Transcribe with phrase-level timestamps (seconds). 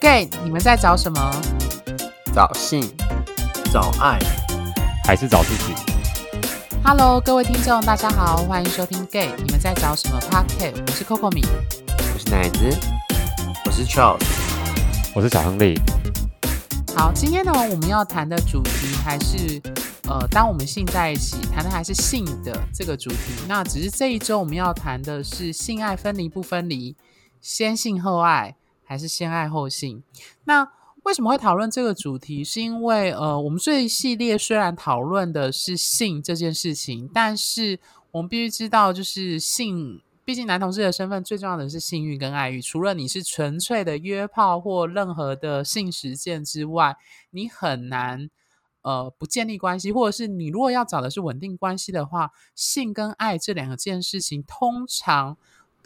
[0.00, 1.30] gay，你们在找什么？
[2.32, 2.82] 找性，
[3.72, 4.16] 找爱，
[5.04, 5.74] 还是找自己
[6.84, 11.44] ？Hello，各位听众，大家好，欢迎收听 gay，你们在找什么 p o d c a s 我是 Coco 米，
[12.14, 12.78] 我是奶子，
[13.66, 14.22] 我是 Charles，
[15.16, 15.80] 我是小亨利。
[16.94, 19.60] 好，今天呢，我们要谈的主题还是
[20.08, 23.16] 呃，当我们性在一起，谈的还是性的这个主题。
[23.48, 26.94] 那只是这一周我们要谈的是性爱分离不分离，
[27.40, 28.54] 先性后爱。
[28.88, 30.02] 还是先爱后性？
[30.44, 30.66] 那
[31.02, 32.42] 为什么会讨论这个主题？
[32.42, 37.78] 是因为呃，我们这一系列虽然讨论的是性这件事情，但是
[38.10, 42.62] 我们必须知道，就是性，毕竟男同志的身份最重要的是性欲跟爱欲。
[42.62, 46.96] 除了你是纯粹的约炮或任何的性实践之外，
[47.30, 48.30] 你很难
[48.80, 55.36] 呃不建立关系，或者是你如果要找的是稳定关系的话，性跟爱这两件事情通常。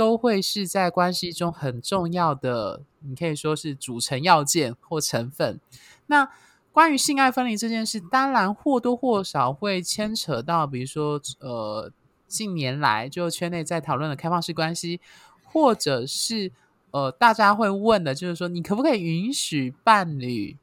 [0.03, 5.61] 都会是在关系中很重要的，你可以说是组成要件或成分。
[6.07, 6.29] 那
[6.73, 11.93] 关于性爱分离这件事，当然或多或少会牵扯到，比如说，呃，
[12.27, 15.01] 近年来就圈内在讨论的开放式关系，
[15.45, 16.51] 或者是
[16.91, 20.57] 呃，大家会问的，就是说，你可不可以允许伴侣，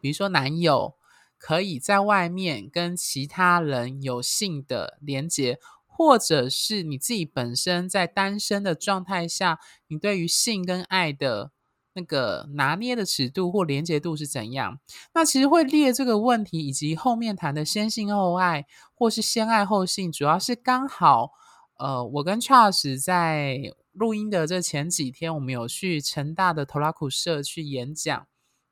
[0.00, 0.94] 比如说男友，
[1.38, 5.60] 可以在外面跟其他人有性的连接？
[5.96, 9.58] 或者是你自己本身在单身的状态下，
[9.88, 11.52] 你对于性跟爱的
[11.94, 14.78] 那个拿捏的尺度或连接度是怎样？
[15.14, 21.30] 那其实会列这个问题，以及后面谈的先性后爱，或是先爱后性，主要是刚好，
[21.78, 28.26] 呃，我跟 Charles 在录音的这前几天，我们有去成大的头拉苦社去演讲。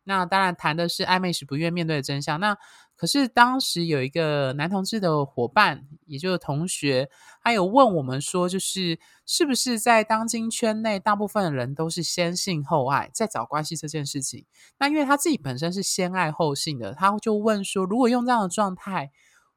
[0.05, 2.39] 那当然谈的是暧昧时不愿面对的真相。
[2.39, 2.57] 那
[2.97, 7.11] 可是当时有一个男同志的伙伴，也就是同学，
[7.43, 14.47] 他有问我们说，就是是不是在当今圈内，大部分的人都是先性后爱，在找关系这件事情？
[14.79, 19.11] 那因为他自己本身是先爱后性的，他就问说，如果用这样的状态，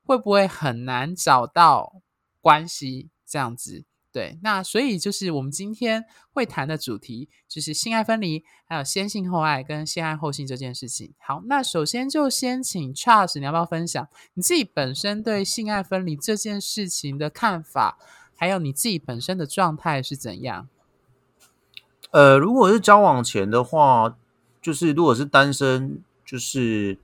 [0.04, 2.02] 会不会很难找到
[2.42, 3.12] 关系？
[3.26, 3.86] 这样子。
[4.18, 11.14] 对，那所以就是我们今天会谈的主题，就是性爱分离，还有先性后爱跟先爱后性这件事情。
[11.20, 18.00] 好，那首先就先请 Charles，你要不要分享你自己本身对性爱分离这件事情的看法，
[18.36, 20.68] 还有你自己本身的状态是怎样？
[22.10, 24.18] 呃，如果是交往前的话，
[24.60, 26.98] 就是如果是单身，就是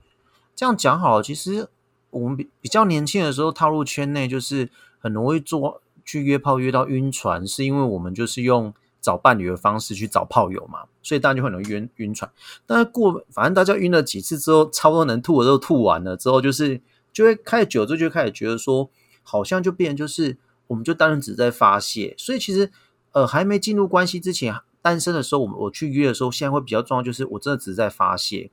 [0.56, 1.22] 这样讲好了。
[1.22, 1.68] 其实
[2.10, 5.80] 我们比比较年轻的时候踏入圈内，就是很容易做。
[6.04, 12.30] 去约炮约到晕船，是因为我们就是用找伴侣的方式去找炮友嘛，所以大家就很容易晕晕船。
[12.66, 16.80] 但是过，反正大家晕了几次之后，差不多能吐的都吐完了之后，就是
[17.12, 18.90] 就会开始久之后就开始觉得说，
[19.22, 20.38] 好像就变就是
[20.68, 22.14] 我们就单纯只在发泄。
[22.16, 22.70] 所以其实
[23.12, 28.50] 呃还没进入关系之前，单身的时候，我们我去约的时候，现在会比较重要，就是我真的只是在发泄。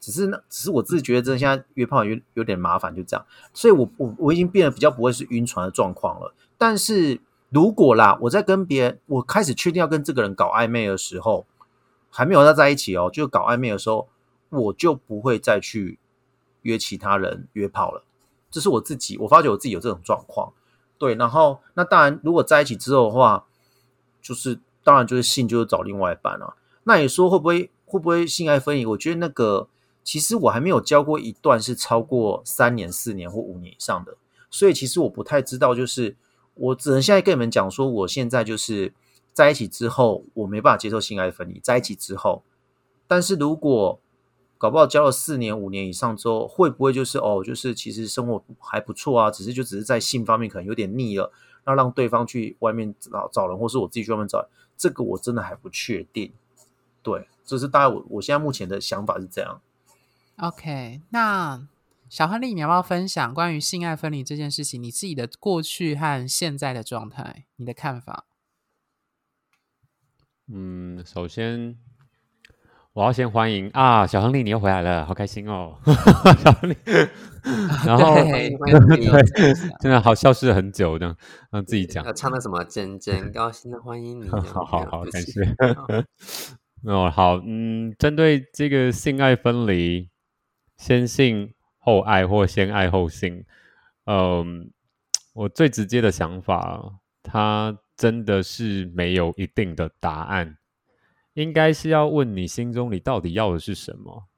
[0.00, 3.24] 只是那只是我自己觉得，真的现在约炮有有点麻烦，就这样。
[3.54, 6.34] 所以我我我已经变得比较不会是晕船的状况了。
[6.62, 11.44] 但是如果啦，我在跟别人，我开始确定要跟这个人搞暧昧的时候，
[12.08, 14.08] 还没有他在一起哦，就搞暧昧的时候，
[14.48, 15.98] 我就不会再去
[16.62, 18.04] 约其他人约炮了。
[18.48, 20.52] 这是我自己，我发觉我自己有这种状况。
[20.98, 23.44] 对，然后那当然，如果在一起之后的话，
[24.22, 26.54] 就是当然就是性就是找另外一半了。
[26.84, 28.86] 那你说会不会会不会性爱分离？
[28.86, 29.66] 我觉得那个
[30.04, 34.16] 其实我还没有交过一段是超过三年、四年或五年以上的，
[34.48, 36.14] 所以其实我不太知道就是。
[36.54, 38.92] 我只能现在跟你们讲说，我现在就是
[39.32, 41.58] 在一起之后，我没办法接受性爱分离。
[41.60, 42.42] 在一起之后，
[43.06, 43.98] 但是如果
[44.58, 51.32] 搞不好交了四年、五年以上之后，会不会就是哦，就是其实生活还不错啊，只是就只是在性方面可能有点腻了，
[51.64, 54.46] 那让对方去外面找找人，或是我自己去外面找，
[54.76, 56.32] 这个我真的还不确定。
[57.02, 59.60] 对，这是大概我我现在目前的想法是这样。
[60.36, 61.66] OK，那。
[62.12, 68.26] 小亨利，你要不要分享关于性爱分离这件事情，你自己的过去和现在的状态，你的看法？
[70.52, 71.74] 嗯，首先
[72.92, 75.78] 我要先欢迎啊，小亨利，你又回来了，好开心哦，
[76.44, 76.76] 小亨利。
[77.86, 78.14] 然后
[79.80, 81.16] 真的好消失了很久的，
[81.50, 82.04] 让自己讲。
[82.14, 82.62] 唱的什么？
[82.64, 84.28] 真真高兴的欢迎你。
[84.52, 85.40] 好好好，感谢。
[86.82, 90.10] 哦，好，嗯，针对这个性爱分离，
[90.76, 91.54] 先性。
[91.84, 93.44] 后爱或先爱后性，
[94.04, 94.70] 嗯，
[95.32, 100.56] 我最直接的想法，它真的是没有一定的答案，
[101.34, 104.28] 应该是要问你心中你到底要的是什么，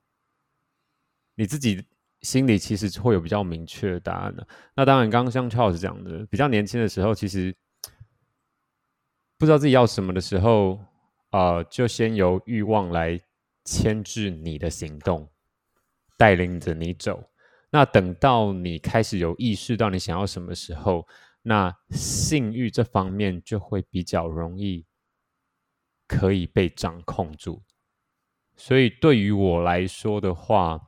[1.35, 1.85] 你自己
[2.23, 4.49] 心里其实会有比较明确的答案的。
[4.75, 7.55] 那当然，刚刚像 Charles 讲的，比较年轻的时候，其实
[9.37, 10.81] 不知道自己要什么的时候，
[11.29, 13.21] 啊，就先由欲望来
[13.67, 15.29] 牵制你的行动，
[16.17, 17.23] 带领着你走。
[17.75, 21.09] 那等到你开始有意识到你想要什么时候，
[21.43, 24.87] 那性欲这方面就会比较容易
[26.07, 27.65] 可以被掌控住。
[28.55, 30.81] 所以对于我来说的话，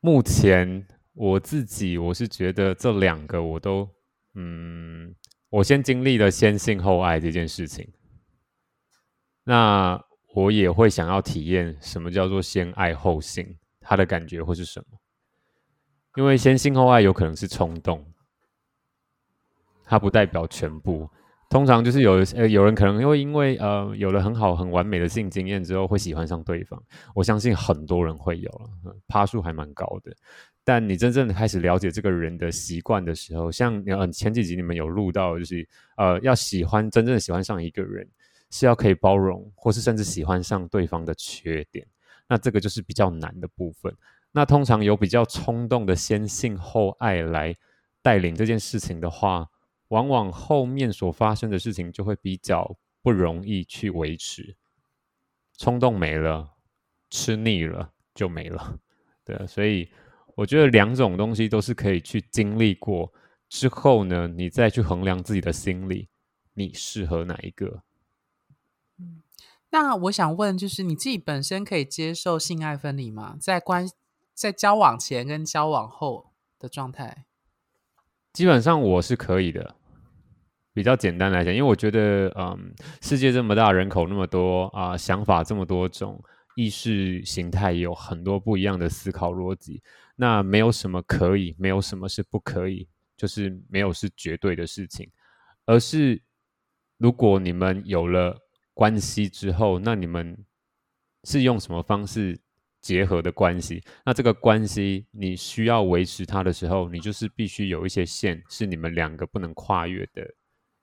[0.00, 3.88] 目前我自己我是觉得这两个我都，
[4.34, 5.16] 嗯，
[5.48, 7.90] 我先经历了先性后爱这件事情，
[9.44, 9.98] 那
[10.34, 14.98] 我也会想要体验什么叫做先爱后性，他的感觉会是什么？
[16.16, 18.04] 因为先性后爱有可能是冲动，
[19.84, 21.08] 它不代表全部。
[21.48, 26.82] 通常就是有呃有人可能会因为呃有了很好很完美的性经验之后会喜欢上对方，
[27.14, 30.10] 我相信很多人会有了，趴数还蛮高的。
[30.64, 38.08] 但你真正开始了解这个人的习惯的时候，像呃前几集你们有录到，就是呃要喜欢真正喜欢上一个人，
[38.50, 41.86] 是要可以包容，或是甚至喜欢上对方的缺点，
[42.28, 43.94] 那这个就是比较难的部分。
[44.32, 47.56] 那通常有比较冲动的先性后爱来
[48.00, 49.48] 带领这件事情的话。
[49.88, 54.56] 往往后面所发生的事情就会比较不容易去维持，
[55.58, 56.50] 冲动没了，
[57.10, 58.78] 吃腻了就没了，
[59.22, 59.86] 对，所以
[60.34, 63.12] 我觉得两种东西都是可以去经历过
[63.50, 66.08] 之后呢，你再去衡量自己的心理，
[66.54, 67.82] 你适合哪一个？
[69.72, 73.36] 那我想问，就是你自己本身可以接受性爱分离吗？
[73.40, 73.88] 在关
[74.34, 77.24] 在交往前跟交往后的状态，
[78.34, 79.74] 基本上我是可以的。
[80.74, 86.22] 比较简单来讲，因为我觉得，嗯，世界这么大，人口那么多啊，想法这么多种，
[86.54, 89.82] 意识形态有很多不一样的思考逻辑。
[90.16, 92.88] 那没有什么可以，没有什么是不可以，
[93.18, 95.10] 就是没有是绝对的事情，
[95.66, 96.22] 而是
[96.96, 98.38] 如果你们有了
[98.74, 100.36] 关系之后，那你们
[101.24, 102.38] 是用什么方式
[102.80, 103.82] 结合的关系？
[104.04, 110.34] 那这个关系你需要维持它的时候，你就是必须有一些线是你们两个不能跨越的。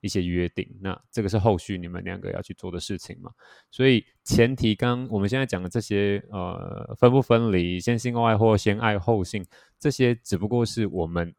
[0.02, 3.30] 一些约定，那这个是后续你们两个要去做的事情嘛？
[3.70, 9.44] 所以前提，刚我们现在讲的这些，呃，分不分离，先性后爱或先爱后性，
[9.78, 11.34] 这些只不过是我们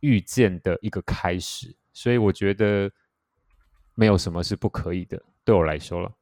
[0.00, 1.74] 遇见的一个开始。
[1.94, 2.92] 所以我觉得
[3.94, 6.12] 没有什么是不可以的，对我来说了。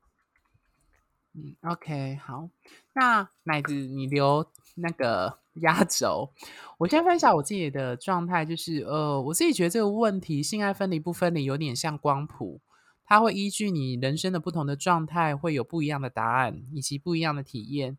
[1.32, 2.49] 嗯，OK，好，
[2.93, 5.41] 那奶子你留那个。
[5.62, 6.32] 压轴，
[6.79, 12.61] 我先分享我自己的状态，就是呃，我自己觉得这个问题，性爱分离不分离，有点像光谱，
[13.05, 17.97] 它会依据你人生的不同的状态，会有不一样的答案以及不一样的体验。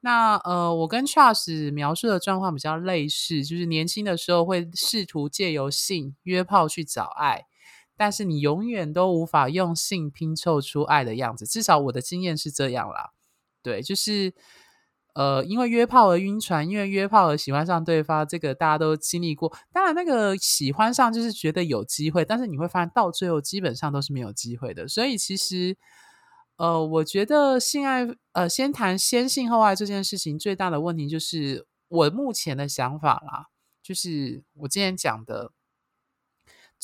[0.00, 7.44] 那呃，我跟 Charles 描述的状况比较类似，就是年轻的时候会试图借由性约炮去找爱，
[7.96, 13.12] 但是你永远都无法用性拼凑出爱的样子，至少我的经验是这样啦。
[13.62, 14.34] 对，就是。
[15.16, 19.56] 呃，因为约炮而晕船，因为约炮而喜欢上对方，这个大家都经历过。
[19.72, 24.88] 当然，那个喜欢上就是觉得有机会，但是你会发现到最后基本上都是没有机会的。
[24.88, 25.76] 所以其实，
[26.56, 33.46] 呃，我觉得性爱，呃，先谈先性后爱这件事情，最大的问题就是我目前的想法啦，
[33.84, 35.52] 就是我之前讲的，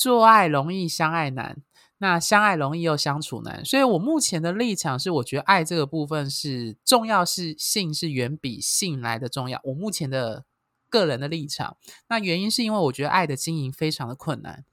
[0.00, 1.62] 做爱容易，相爱难。
[1.98, 9.60] 那相爱容易又相处难，所以我目前的立场是，我觉得爱这个部分是重要，是性是远比性来的重要。
[9.64, 10.46] 我目前的
[10.88, 11.76] 个人的立场，
[12.08, 14.64] 那原因是因为我觉得爱的经营非常的困难，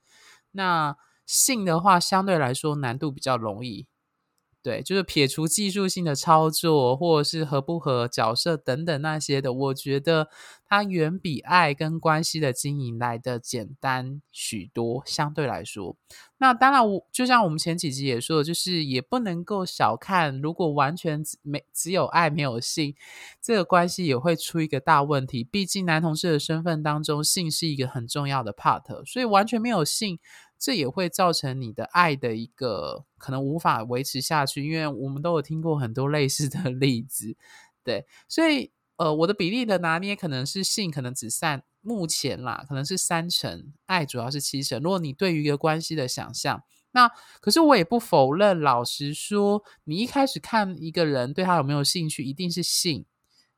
[0.52, 3.88] 那性的话相对来说难度比较容易。
[4.64, 10.28] 对，就是撇除技术性的操作，或者是合不合角色等等那些的，我觉得
[10.68, 15.02] 它远比爱跟关系的经营来的简单许多。
[15.06, 15.96] 相对来说，
[16.40, 22.94] 那当然，我就像我们前几集也说，就是也不能够小看，如果完全没只有爱没有性，
[23.42, 25.46] 这个关系也会出一个大问题。
[25.46, 30.20] 毕竟男同事的身份当中，性是一个很重要的 part，所以完全没有性。
[30.60, 37.36] 这也会造成你的爱的一个可能无法维持下去，因为我们都有听过很多类似的 例子，
[37.84, 44.82] 对，所以呃，我的比例的拿捏可能是性可能只散目前啦，可能是三成，爱主要是七成。
[44.82, 47.08] 如果你对于一个关系的想象，那
[47.40, 53.06] 可是我也不否认，老实说，你一开始看一个人对他有没有兴趣，一定是性。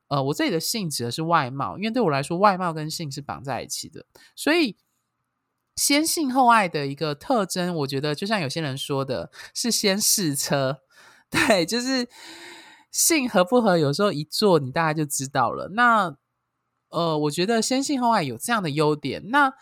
[0.08, 4.04] 呃，我这里的性指的是外貌，因为对我来说，外貌跟性是绑在一起的，
[4.36, 4.76] 所以。
[5.80, 10.82] 先性后爱的一个特征，我觉得就像有些人说的，是先试车，
[11.30, 12.06] 对，就是
[12.90, 15.68] 性合不合，有时候一做你大概就知道了。
[15.68, 16.14] 那
[16.90, 19.30] 呃，我觉得先性后爱有这样的优点。
[19.30, 19.54] 那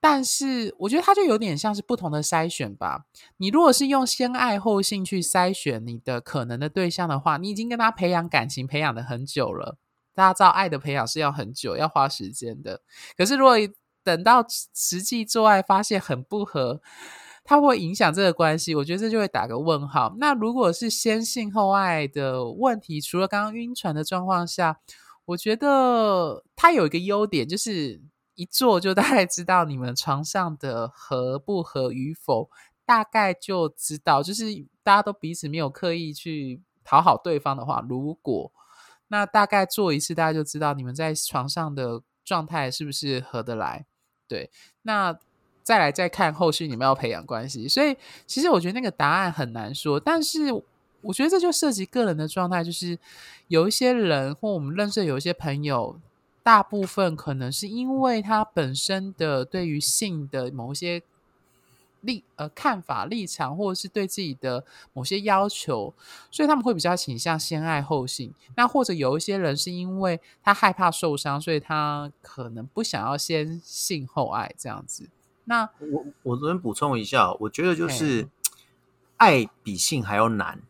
[0.00, 3.06] 但是我觉得它就有点像是不同的筛选吧。
[3.38, 9.78] 你如果是用先爱后性去筛选你的可能的对象的话，你已经跟他培养感情培养的很久了。
[10.14, 12.82] 大家知道爱的培养是要很久，要花时间的。
[13.16, 13.56] 可是如果
[14.04, 16.80] 等到实际做爱发现很不合，
[17.42, 20.14] 它会影响这个关系，我觉得这就会打个问号。
[20.18, 24.78] 那如果是先性后爱的问题，除了刚刚晕船的状况下，
[25.24, 28.02] 我觉得它有一个优点就是。
[28.36, 32.50] 一做就 大概知道你们床上的合不合与否，
[32.84, 34.24] 大概就知道。
[34.24, 34.46] 就是
[34.82, 38.50] 大家都彼此没有刻意去讨好对方的话，如果
[39.06, 43.86] 那大概做一次，大家就知道你们在床上的状态是不是合得来。
[44.28, 44.50] 对，
[44.82, 45.18] 那
[45.62, 47.68] 再来再看后续你们要培养关系。
[47.68, 50.52] 所以其实我觉得那个答案很难说，但是
[51.00, 52.98] 我觉得这就涉及个人的状态，就是
[53.48, 55.98] 有一些人或我们认识有一些朋友。
[56.42, 61.02] 大部分可能是因为他本身的对于性的某一些
[62.04, 65.92] 立呃看法立场，或者是对自己的某些要求，
[66.30, 68.32] 所以他们会比较倾向先爱后性。
[68.56, 75.08] 那或者有一些人是因为他害怕受伤，所以他可能不想要先性后爱这样子。
[75.44, 78.28] 那我我这边补充一下，我觉得就是
[79.16, 80.60] 爱比性还要难，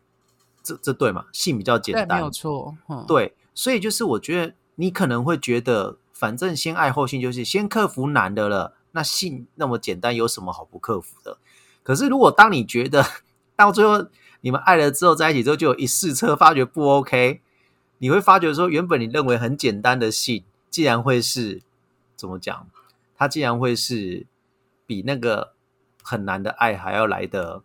[0.63, 1.25] 这这对吗？
[1.31, 2.75] 性比较简单，没有错。
[3.07, 4.53] 对，所以就是我觉得。
[4.77, 8.73] 你可能会觉得，反正先爱后性就是先克服难的了。
[8.95, 11.37] 那性那么简单，有什么好不克服的？
[11.83, 13.05] 可是如果当你觉得
[13.57, 14.07] 到最后
[14.39, 17.41] 你们爱了之后在一起之后，就有一试车发觉不 OK，
[17.97, 21.61] 你会发觉说，原本你认为很简单的性，竟然会是
[22.15, 22.67] 怎么讲？
[23.17, 24.25] 它竟然会是
[24.85, 25.53] 比那个
[26.01, 27.63] 很难的爱还要来的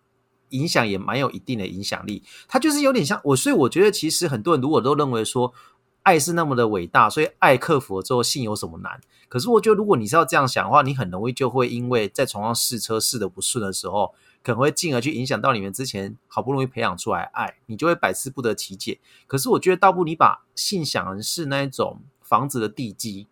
[0.48, 2.24] 影响，也蛮有一定的影响力。
[2.48, 5.54] 它就是有点像我，所以我觉得其实很多人如果都认为说。
[6.02, 9.00] 爱是那么的伟大，所以爱克服了之后，性有什么难？
[9.28, 18.98] 可是我觉得，如果你是要这样想的话，你很容易就会因为在床上试车试的不顺的时候，可能会进而去影响到你们之前好不容易培养出来爱，你就会百思不得其解。
[19.26, 23.28] 可是我觉得，倒不如你把性想成是那一种房子的地基，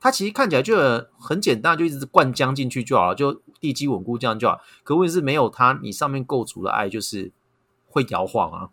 [0.00, 0.76] 它其实看起来就
[1.18, 4.60] 很简单，就一直灌浆进去就好了，就地基稳固这样就好。
[4.82, 7.30] 可问题是没有它，你上面构筑的爱就是
[7.86, 8.70] 会摇晃啊。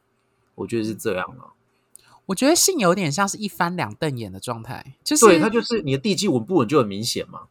[0.55, 1.53] 我觉得是这样啊。
[2.29, 7.47] 我觉得性有点像是一翻两瞪眼的状态，就是对它就是你的地基稳不稳就很明显嘛。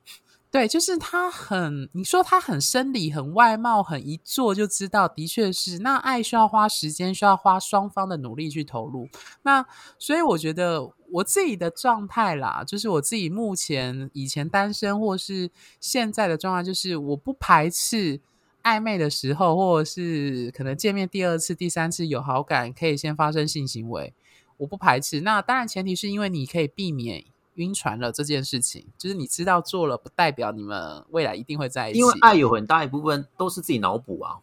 [0.53, 5.81] 对，就是他很，你说他很生理、很外貌、很一做就知道，的确是。
[5.81, 9.09] 那爱需要花时间，需要花双方的努力去投入。
[9.43, 9.67] 那
[9.99, 18.21] 所以我觉得我自己的状态啦，就是我自己目前以前单身或是现在的状态，就是我不排斥
[18.63, 24.15] 暧昧的时候，或者是可能见面第二次、第三次有好感，可以先发生性行为。
[24.59, 27.25] 我不排斥，那当然前提是因为你可以避免
[27.55, 31.99] 晕船了这件事情，就是你知道做了不代表你们未来一定会在一起。
[31.99, 34.37] 因为爱有很大一部分都是自己脑补啊。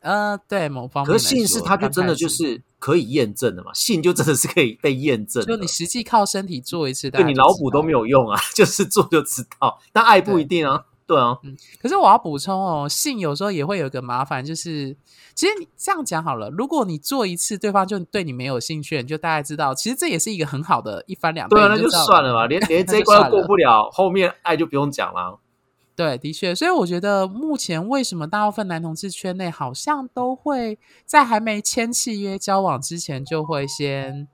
[0.00, 1.12] 呃，对，某方面。
[1.12, 3.72] 可是性是它就真的就是可以验证的嘛？
[3.72, 9.80] 性就真的是可以被验证，就你实际靠身体做一次，对你脑补都没有用啊， 就是做就知道。
[9.92, 10.84] 但爱不一定啊。
[11.06, 14.96] 对啊，嗯，可是我要补充哦，性有时候也会有个麻烦，就是
[15.34, 25.38] 其实你这样讲好了，如果你做一次，对方就对你没有兴趣，你就大概知道，其实这也是一个很好的一翻两对啊，那就算了吧，连 连这一关过不了，后面爱就不用讲了。
[25.96, 34.26] 对，的确，所以我觉得目前为什么大部分男同志圈内好像都会在还没签契约交往之前，就会先。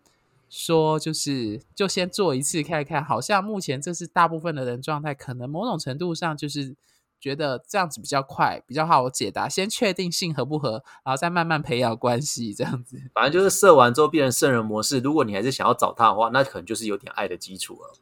[0.51, 6.75] 说就是就先做一次看看，好像目前这是大部分的人状态，可能某种程度上就是
[7.21, 9.49] 觉得这样子比较快，比较好解答。
[9.49, 13.01] 先确定性合不合，然后再慢慢培养关系，这样子。
[13.15, 14.99] 反正就是射完之后变成圣人模式。
[14.99, 17.95] 如果你还是想要找他的话，那可能就是有点爱的基础了。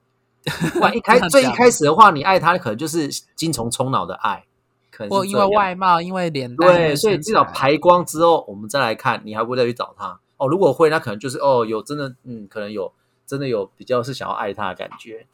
[0.72, 4.46] 不然一开最一开始的话，你爱他可能就是精虫充脑的爱，
[4.90, 10.20] 可能因为外貌，因为脸对，所以至少排光之后，我们再来看，你还不会再去找他。
[10.38, 12.92] 哦，如果会，那可能就是哦，有真的，嗯，可能有
[13.26, 15.26] 真的有比较是想要爱他的感觉。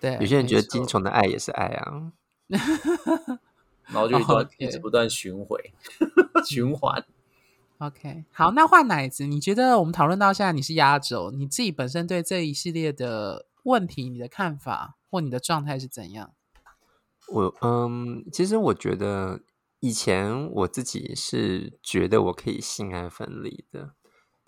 [0.00, 2.12] 对，有些人觉得金虫的爱也是爱啊，
[2.48, 5.72] 然后就一直 一直不断循回
[6.44, 7.04] 循环。
[7.78, 16.32] OK，好，那换奶子，你觉得我们讨论到现在，你是压轴，你自己本身对这一系列的问题，你的看法或你的状态是怎样？
[17.28, 19.40] 我嗯，其实我觉得
[19.80, 23.94] 以前我自己是觉得我可以性爱分离的。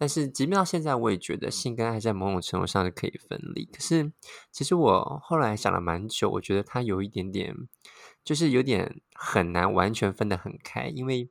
[0.02, 3.64] 但是，即便到现在，我也觉得性跟爱在某种程度上是可以分离。
[3.66, 4.10] 可是，
[4.50, 7.54] 其实我后来想了蛮久，我觉得它有一点点，
[8.24, 10.88] 就是有点很难完全分得很开。
[10.88, 11.30] 因为，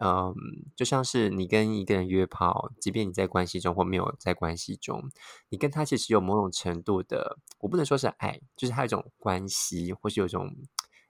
[0.00, 0.32] 嗯，
[0.76, 5.10] 就像是你跟一个人约炮，即便你在关系中或没有在关系中，
[5.48, 10.48] 你跟他其实有某种程度的，我不能说是爱，就是他有一种关系，或是有一种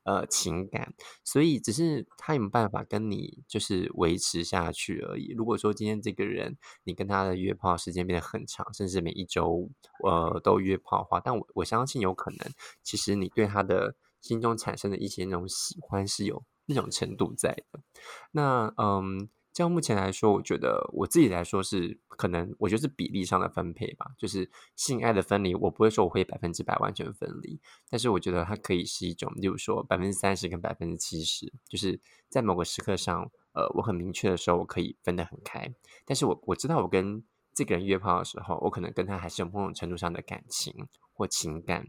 [0.04, 0.94] 呃情感，
[1.24, 5.32] 所以只是他有没办法跟你就是维持下去而已。
[5.36, 9.70] 如果说今天这个人你跟他的约炮时间变得很长，甚至每一周
[10.04, 17.80] 呃都约炮的话，但我我相信有可能，其实你对他的心中产生的一些那种喜欢是有那种程度在的。
[18.32, 19.28] 那嗯。
[19.52, 24.06] 这样目前来说，我觉得我自己来说是可能，我觉得是比例上的分配吧。
[24.16, 35.70] 就是性爱的分离，我不会说我会百分之百完全分离，但是我觉得它可以是一种，例如说百分之三十跟百分之七十，就是在某个时刻上，呃，我很明确的时候，我可以分得很开。
[36.06, 41.88] 但是我我知道我跟这个人约炮的时候，我可能跟他还是有某种程度上的感情或情感。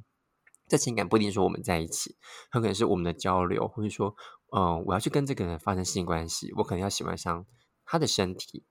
[0.68, 2.16] 这情感不一定说我们在一起，
[2.50, 4.14] 很可能是我们的交流，或者说。
[4.56, 7.46] 嗯，我要去跟这个人发生性关系，我可能要喜欢上
[7.86, 8.64] 他的身体，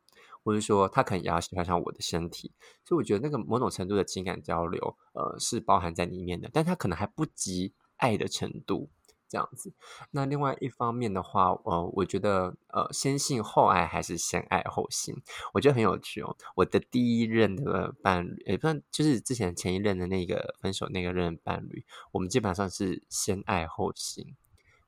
[0.44, 2.52] 或者说他可能也要喜欢上我的身体，
[2.84, 8.90] 所以我觉得那个某种程度的情感交流，呃，是包含在里面的，但他可能还不及爱的程度
[9.28, 9.74] 这样子。
[10.12, 15.20] 那另外一方面的话，呃，我觉得呃，先性后爱还是先爱后性，
[15.52, 16.36] 我觉得很有趣哦。
[16.54, 24.36] 我的第一任的伴侣，也不算，就是之前前一任的那个分手那个任伴侣，我们基本上是先爱后性。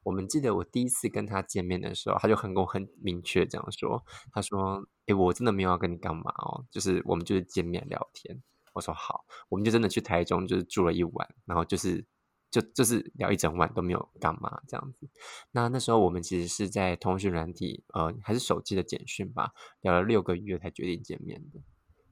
[0.05, 8.41] 我们记得我第一次跟他见面的时候，他就很跟我很明确这样说：“他说，诶，我真的没有要跟你干嘛哦，就是我们就是见面聊天。”
[8.75, 12.05] 我说：“好。”我们就真的去台中，就是住了一晚，然后就是
[12.51, 15.09] 就就是聊一整晚都没有干嘛这样子。
[15.53, 21.61] 那那时候我们其实是在通讯软体，呃，还是手机的简讯吧，聊了六个月才决定见面的。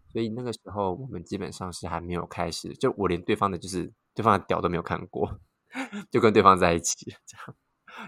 [0.09, 5.41] 所以那个时候我们基本上是还没有开始，就我连对方的，就是对方的屌都没有看过，
[6.11, 7.57] 就跟对方在一起这样。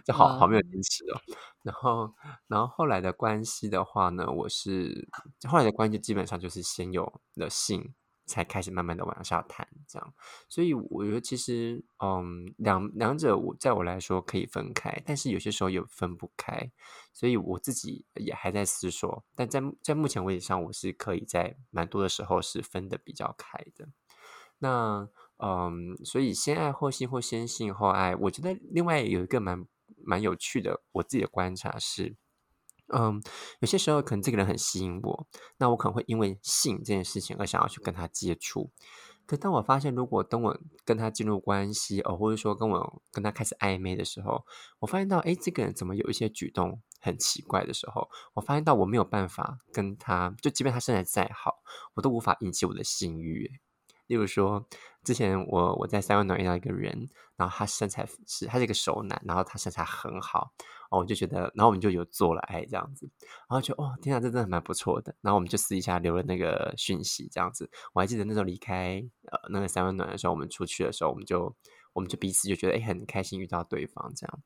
[0.05, 1.21] 就好好没有坚持哦，
[1.62, 2.14] 然后，
[2.47, 5.09] 然后后来的关系的话呢，我是
[5.49, 7.95] 后来的关系基本上就是先有了性，
[8.26, 10.14] 才开始慢慢的往下谈这样，
[10.49, 16.71] 所以我觉得其实，嗯，两两者我在我来说可以分开，但是有些时候又分不开，
[17.12, 23.88] 所以我自己也还在思索，但在在目前为止上，我是可以在蛮多的时候是分的比较开的，
[24.59, 29.66] 那，嗯，所以先爱后性或先性后爱，我觉得另外有一个蛮。
[30.07, 32.17] 蛮有趣的，我自己的观察是，
[32.93, 33.23] 嗯，
[33.61, 35.27] 有些时候可能这个人很吸引我，
[35.59, 38.71] 那我可能会因为性这件事情而想要去跟他接触。
[39.27, 44.45] 可当我发现，如果等我跟他进入关系，哦，或者说跟我跟他开始暧昧的时候，
[44.81, 51.62] 我发现到，哎，这个人怎么有一些举动很奇怪的时候，我发现到我没有办法跟他，就即便他身材再好，
[51.95, 53.51] 我都无法引起我的性欲。
[54.07, 54.67] 例如说，
[55.03, 60.53] 之前我我在三温暖遇到一个人，然后他身材是他是一个熟男，然后他身材很好，
[60.90, 71.55] 哦，我就觉得，然后我们就有做了爱这样子，然后就哦，天啊，这真的蛮不错的，然后我们就私底下留了那个讯息这样子，我还记得那时候离开呃那个三温暖的时候，我们出去的时候，我们就
[71.93, 74.43] 我们就彼此就觉得哎很开心遇到对方这样。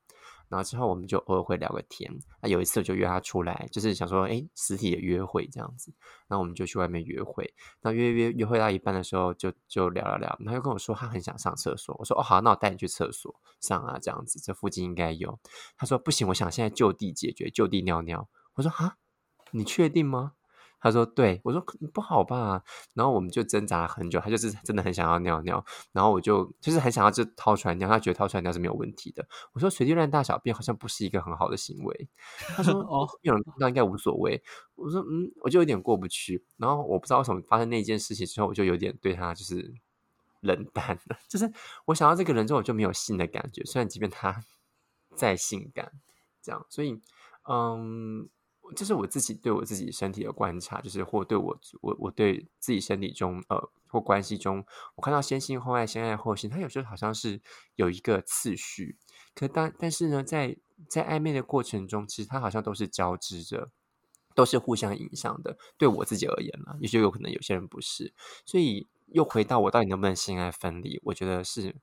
[0.49, 2.11] 然后之后我们就偶尔会聊个天。
[2.41, 5.93] 那有一次我就约他出来，就是想说，哎，实体的约会这样子。
[6.27, 7.53] 然后我们就去外面约会。
[7.81, 10.39] 那约约约会到一半的时候，就就聊了聊。
[10.45, 11.95] 他就跟我说他很想上厕所。
[11.99, 15.39] 我说哦好，那我带你去厕所上啊，这样子，这附近应该有。
[15.77, 18.27] 他说不行，我想现在就地解决，就地尿尿。
[18.55, 18.97] 我说啊，
[19.51, 20.33] 你确定吗？
[20.81, 21.63] 他说：“对我说
[21.93, 22.63] 不好吧。”
[22.95, 24.19] 然后我们就挣扎很久。
[24.19, 27.87] 他就是真的很想要尿尿，然后我就就是很想要就掏出来尿。
[27.87, 29.27] 他觉得掏出来尿是没有问题的。
[29.53, 32.09] 我说：“随地乱大小便好像不是一个很好的行为。”
[32.55, 34.41] 他说：“哦，有人看到应该无所谓。”
[34.75, 39.73] 我说：“嗯，我就有点过不去。”然后我不知道为什么发生那件事情之后，我就有点对他就是
[40.41, 41.17] 冷淡了。
[41.27, 41.51] 就是
[41.85, 43.63] 我想到这个人之后，我就没有性的感觉。
[43.65, 44.43] 虽然即便他
[45.15, 45.91] 再性感，
[46.41, 47.01] 这样，所以
[47.49, 48.29] 嗯。
[48.75, 57.41] 这是我自己对我自己身体的观察，就是或对我我我对自己身体中呃或关系中，我看到先性后爱，先爱后性，它有时候好像是
[57.75, 58.97] 有一个次序，
[59.33, 63.71] 可当但是呢，在在暧昧的过程中，其实它好像都是交织着，
[64.35, 65.57] 都是互相影响的。
[65.77, 68.13] 对我自己而言嘛，也就有可能有些人不是，
[68.45, 70.99] 所以又回到我到底能不能性爱分离？
[71.05, 71.75] 我觉得是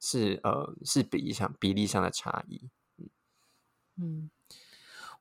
[0.00, 2.70] 是呃是比例上比例上的差异，
[3.96, 4.30] 嗯。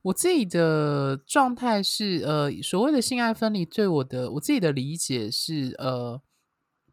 [0.02, 6.22] 我自己的状态是，呃，所谓的性爱分离，对我的我自己的理解是，呃，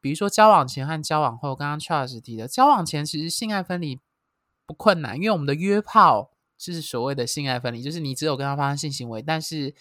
[0.00, 4.00] 比如说交往前和交往后，刚刚 Charles 提的，交往前其实性爱分离
[4.66, 9.74] 不困难，因为我们的约炮是所谓的性爱分离，就是你只有跟他发生性行为，但是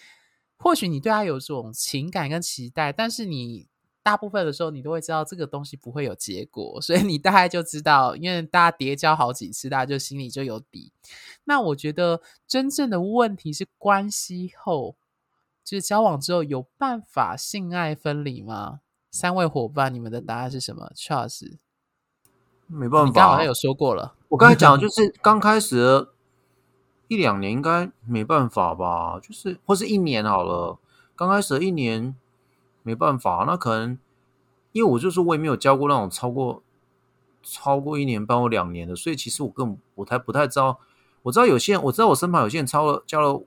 [0.57, 3.67] 或许你对他有种情感跟期待，但是你。
[4.05, 10.91] 大部分的时候，你都会知道这个东西不会有结果，所以你大概就知道，因为大家叠交好几次，大家就心里就有底。
[11.45, 14.95] 那我觉得真正的问题是关系后，
[15.63, 18.81] 就是交往之后有办法性爱分离吗？
[19.09, 21.57] 三位伙伴，你们的答案是什么？Charles，
[22.67, 26.09] 没办法，你刚好像有说过了，我我刚才讲的 就是刚开始
[27.07, 30.77] 一两年应该没办法吧，就是或是一年好了，
[31.15, 32.15] 刚开始的一年
[32.85, 33.97] 没办法，那可能
[34.71, 36.61] 因为我就是我也没有教过那种超过
[37.41, 40.79] 超过一年半或两年的，所以其实我更我才不太知道。
[41.23, 43.41] 我知道有些人，我知道我身旁有些人超了教了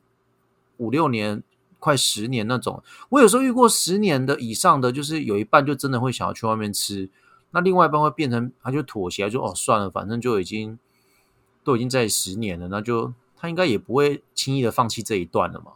[0.78, 1.44] 五六年、
[1.78, 2.82] 快十年那种。
[3.10, 7.08] 我有时候遇过十年的以上的，就是有一半就真的会想要去外面吃，
[7.52, 10.76] 那另外一半会变成他就妥协，就哦算了，反正就已经
[11.62, 15.74] 都已经在十年了，那就他应该也不会轻易的放弃这一段了嘛。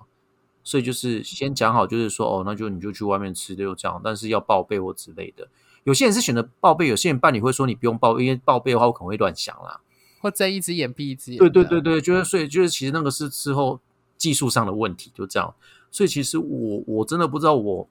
[0.64, 5.48] 所以就是先讲好，就是说哦，那就你就去外面吃，就这样，但是要报备或之类的。
[5.84, 9.80] 有些人是选择报备，有些人伴侣会说你不用报，因为报备的话我可能会乱想啦。
[10.20, 11.38] 或睁一只眼闭一只眼。
[11.38, 13.80] 对对对对，就是所以就是其实那个是之后
[14.16, 15.52] 技术上的问题，就这样。
[15.90, 17.88] 所以其实我我真的不知道，我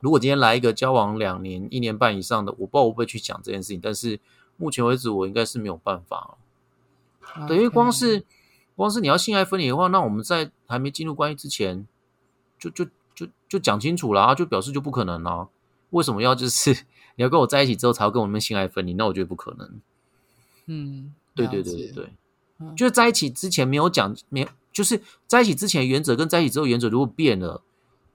[0.00, 3.78] 如果今天来一个交往两年、一年半以上的，我不知道我会不会去讲这件事情。
[3.82, 4.18] 但是
[4.56, 6.38] 目前为止，我应该是没有办法。
[7.46, 8.24] 等于光是
[8.80, 11.86] 光是你要性爱分离的话，那我们在还没进入关系之前，
[12.58, 15.48] 就就就就讲清楚啦，就表示就不可能啦。
[15.90, 16.70] 为什么要就是
[17.16, 18.94] 你要跟我在一起之后才要跟我们性爱分离？
[18.94, 19.80] 那我觉得不可能。
[20.66, 21.14] 嗯。
[21.32, 27.62] 对对对对对，就是在一起之前没有讲，没有就是在一起之前原则跟在一起之后原则如果变了，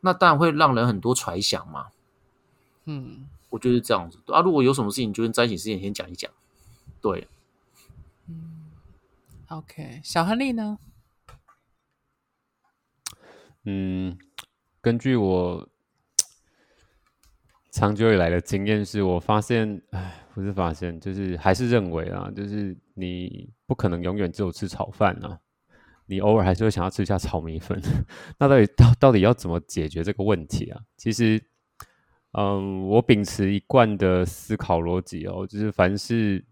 [0.02, 1.88] 那当然会让人很多揣想嘛。
[2.84, 4.42] 嗯，我觉得是这样子啊。
[4.42, 6.30] 如果有什么事情，就跟在一起之前先讲一讲。
[7.02, 7.35] 对，嗯
[9.58, 10.78] ，OK，小亨利呢？
[13.66, 14.18] 嗯，
[14.82, 15.70] 根据我
[17.72, 20.22] 长久以来的经验，是我发现，哎。
[20.36, 25.40] 不是发现，就是还是认为啊，就是你不可能永远只有吃炒饭啊，
[26.08, 27.82] 你偶尔还是会想要吃一下炒米粉。
[28.38, 30.82] 那到底到到底要怎么解决这个问题啊？
[30.98, 31.42] 其实，
[32.34, 36.46] 嗯，我秉持一贯的思考逻辑哦，就是凡事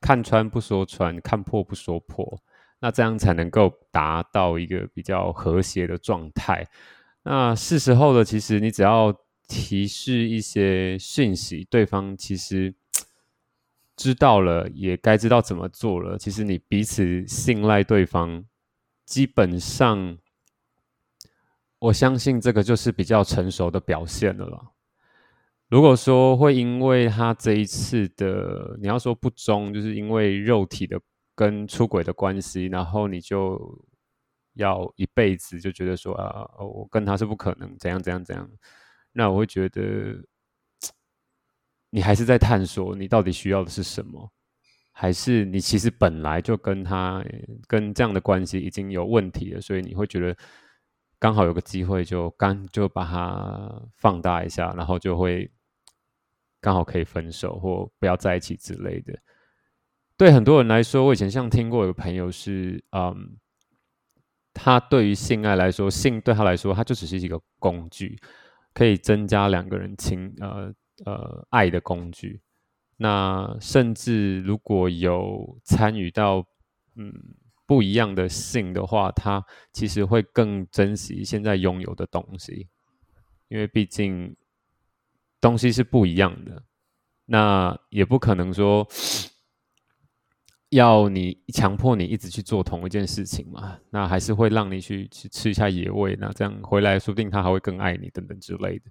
[0.00, 2.40] 看穿不说穿，看破不说破，
[2.80, 6.66] 那这样才能够达到一个比较和谐的状态。
[7.22, 9.14] 那是时候的，其实你只要
[9.46, 12.74] 提示一些讯息，对方其实。
[13.96, 16.16] 知道了，也该知道怎么做了。
[16.16, 18.46] 其实你彼此信赖对方，
[19.04, 20.16] 基本上，
[21.78, 24.58] 我相信这个就是比较成熟的表现了啦。
[25.70, 31.00] 如果说会因为他这一次的，你要说不忠，就是因为肉体的
[31.34, 33.58] 跟出轨的关系，然后你就
[34.54, 38.50] 要一辈子就觉得说啊，我跟他是不可能怎样怎样怎样，
[39.12, 40.22] 那我会觉得。
[41.92, 44.30] 你还是在探索，你到底需要的是什么？
[44.92, 47.20] 还是你其实本来就跟他
[47.66, 50.36] 跟这样的关系已经有问题了，所以你会觉得
[51.18, 55.50] 刚好有个机会，就刚就把它放大一下，然后就会
[56.60, 59.18] 刚好可以分手或不要在一起之类的。
[60.16, 63.36] 对很多人来说，我以前像听过有个朋友是，嗯，
[64.52, 68.18] 他对于性爱来说，性对他来说，他就只是一个工具，
[68.74, 70.72] 可以增加两个人情呃。
[71.06, 72.42] 呃，爱的工具。
[72.98, 76.44] 那甚至如果有参与到
[76.94, 77.10] 嗯
[77.64, 79.42] 不一样的性的话，他
[79.72, 82.68] 其实会更珍惜现在拥有的东西，
[83.48, 84.36] 因为毕竟
[85.40, 86.62] 东西是不一样的。
[87.26, 88.86] 那也不可能说
[90.70, 93.78] 要你强迫你一直去做同一件事情嘛。
[93.90, 98.84] 那还是会让你去去吃一下野味，那这样回来说不定他还会更爱你等等之类的。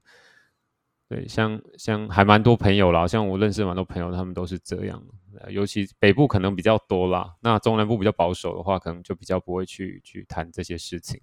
[1.08, 5.04] 对，像像还蛮多朋友啦，像我认识蛮多朋友，他们都是这样。
[5.50, 11.20] 尤其北部可能比较多啦，那中南部比较保守的话，可能就比较不会去去谈这些事情。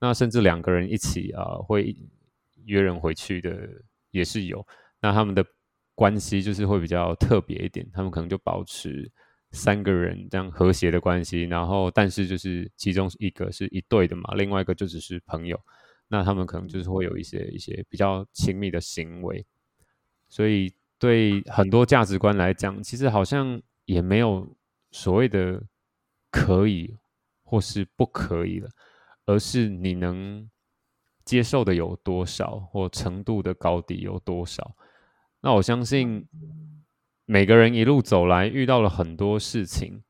[0.00, 1.96] 那甚至两个人一起啊，会
[2.64, 3.68] 约人回去的
[4.14, 4.66] 也是有。
[5.02, 5.44] 那他们的
[5.94, 9.10] 关系就是会比较特别一点，他们可能就保持
[9.50, 15.60] 三个人这样和谐的关系，然后但是就是其中一个是一对的嘛，另外一个就只是朋友。
[16.08, 19.44] 那他们可能就是会有一些一些比较亲密的行为，
[20.28, 24.56] 所以对很多价值观来讲，其实好像也没有
[24.90, 25.62] 所谓的
[26.30, 26.96] 可以
[27.42, 28.68] 或是不可以了，
[29.26, 30.48] 而是你能
[31.24, 34.74] 接受的有多少，或程度的高低有多少。
[35.40, 36.26] 那我相信
[37.24, 40.02] 每个人一路走来遇到了很多事情，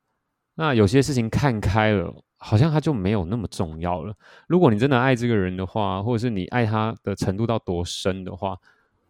[0.54, 2.22] 那有些事情看开了。
[2.36, 4.14] 好像他就没有那么重要了。
[4.48, 8.54] 如果你真的爱这个人的话，或者是你爱他的程度到多深的话，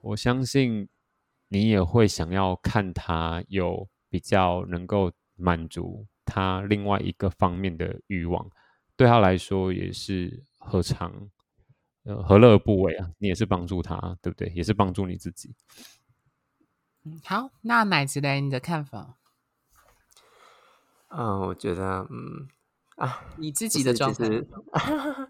[0.03, 0.89] 我相信
[1.49, 8.49] 你也会想要看他有比较能够满足他另外一个方面的欲望。
[8.97, 11.13] 对他来说也是何尝
[12.05, 13.11] 呃何乐而不为啊？
[13.19, 14.49] 你也是帮助他，对不对？
[14.55, 15.55] 也是帮助你自己。
[17.05, 19.17] 嗯，好，那奶子嘞，你的看法？
[21.09, 22.49] 嗯，我觉得，嗯
[22.97, 24.49] 啊，你自己的状态，是，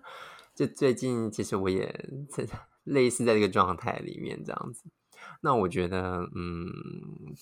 [0.54, 2.46] 就最近其实我也在
[2.84, 4.84] 类似在这个状态里面这样子。
[5.40, 6.70] 那我觉得，嗯，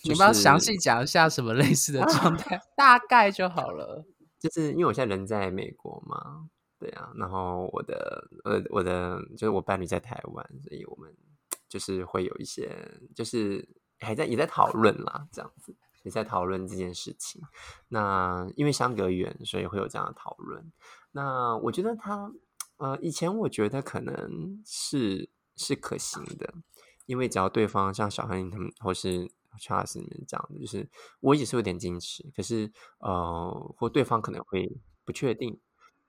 [0.02, 4.04] 就你不要详是细讲一下什么类似的 状态，大概就好了。
[4.38, 6.48] 就是因为我现在人在美国嘛，
[6.82, 11.16] 对啊，然后我的呃我的就是我伴侣在台湾，所以我们
[11.68, 12.76] 就是会有一些
[13.14, 13.68] 就是
[14.00, 17.40] 还在也在讨论啦，这样子也在讨论这件事情。
[17.86, 20.72] 那因为相隔远，所以会有这样的讨论。
[21.12, 22.32] 那我觉得他
[22.78, 26.52] 呃以前我觉得可能是是可行的，
[27.06, 30.90] 因为只要对方像小黑他们或是 Charles 你们讲的，就是
[31.20, 35.60] 我也是有点矜持，可是呃，或对方可能会不确定，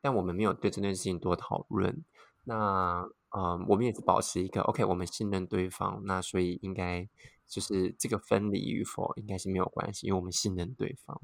[0.03, 2.03] 但我们没有对这件事情多讨论。
[2.43, 7.07] 那呃，我们也是保持一个 OK，我们信任对方，那所以应该
[7.47, 11.21] 就是这个分离与否应该是没有关系，因为我们信任对方。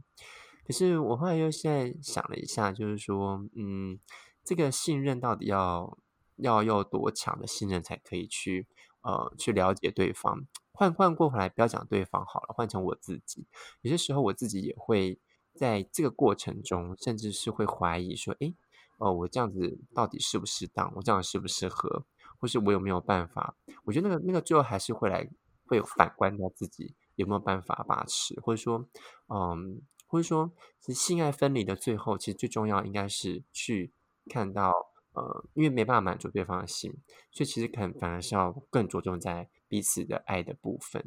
[0.66, 4.00] 可是我后来又现在想了一下，就是说，嗯，
[4.46, 5.98] 这个信任到底要
[6.38, 8.66] 要有多强的信任才可以去
[9.02, 10.48] 呃去了解对方？
[10.72, 13.46] 换换过回来，不要讲对方好了，换成我自己，
[13.82, 15.20] 有些时候我自己也会
[15.54, 18.56] 在这个过程中，甚至是会怀疑说，诶，
[19.00, 20.94] 哦，我这样子到底适不适当？
[20.96, 22.06] 我这样适不适合？
[22.38, 23.56] 或是我有没有办法？
[23.84, 25.30] 我觉得那个那个最后还是会来
[25.66, 28.86] 会有反观到自己有没有办法把持，或者说，
[29.28, 33.92] 嗯，或者说，其实性爱分离的最后，其实最重要应该是去
[34.30, 34.72] 看到，
[35.14, 36.94] 呃，因为没办法满足对方的心，
[37.32, 41.04] 所以其实可能反而是要更着重在彼此的爱的部分。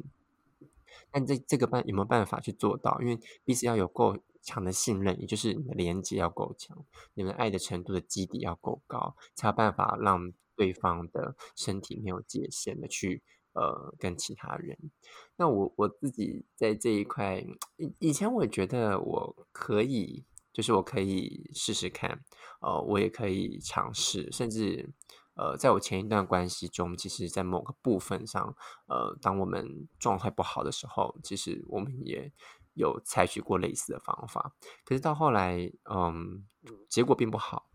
[1.11, 2.99] 但这这个办有没有办法去做到？
[3.01, 14.77] 因为彼此要有够强的信任，也就是你的连接要够强，你们爱的程度的基底要够高，才有办法让对方的身体没有界限的去呃跟其他人。
[15.37, 17.45] 那我我自己在这一块，
[17.77, 22.23] 以以前我觉得我可以，就是我可以试试看，
[22.61, 24.89] 呃，我也可以尝试，甚至
[25.35, 28.55] 呃，在我前一段关系中，其实在某个部分上，
[28.87, 32.31] 呃，当我们状态不好的时候，其实我们也
[32.73, 34.53] 有采取过类似的方法，
[34.85, 36.45] 可是到后来，嗯，
[36.89, 37.69] 结果并不好。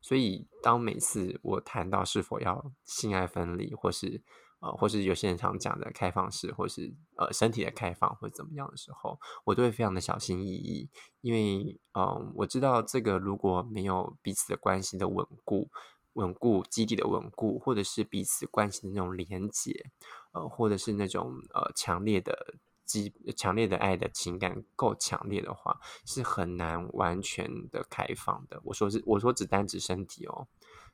[0.00, 4.20] 所以，当每次我谈到是否要性爱分离，或是
[4.58, 15.68] 呃，或是有些人常讲的开放式，或是呃身体的开放，或者怎么样的时候，我都会非常的小心翼翼，因为嗯，我知道这个如果没有彼此的关系的稳固、
[16.14, 19.90] 稳固基地的稳固，或者是彼此关系的那种连结，
[20.32, 22.54] 呃，或者是那种呃强烈的。
[22.84, 28.60] 激强烈的爱的情感够强烈的话，是很难完全的开放的。
[28.64, 30.46] 我说是，我说只单指身体哦，